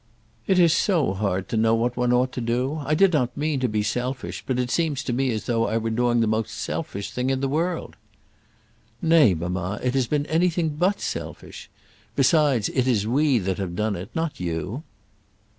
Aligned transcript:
"It 0.47 0.57
is 0.57 0.73
so 0.73 1.13
hard 1.13 1.47
to 1.49 1.57
know 1.57 1.75
what 1.75 1.95
one 1.95 2.11
ought 2.11 2.31
to 2.31 2.41
do. 2.41 2.81
I 2.83 2.95
did 2.95 3.13
not 3.13 3.37
mean 3.37 3.59
to 3.59 3.67
be 3.67 3.83
selfish, 3.83 4.43
but 4.47 4.57
it 4.57 4.71
seems 4.71 5.03
to 5.03 5.13
me 5.13 5.29
as 5.29 5.45
though 5.45 5.67
I 5.67 5.77
were 5.77 5.91
doing 5.91 6.21
the 6.21 6.25
most 6.27 6.49
selfish 6.55 7.11
thing 7.11 7.29
in 7.29 7.39
the 7.39 7.47
world." 7.47 7.97
"Nay, 8.99 9.35
mamma; 9.35 9.79
it 9.83 9.93
has 9.93 10.07
been 10.07 10.25
anything 10.25 10.69
but 10.69 10.99
selfish. 11.01 11.69
Besides, 12.15 12.67
it 12.69 12.87
is 12.87 13.05
we 13.05 13.37
that 13.43 13.59
have 13.59 13.75
done 13.75 13.95
it; 13.95 14.09
not 14.15 14.39
you." 14.39 14.81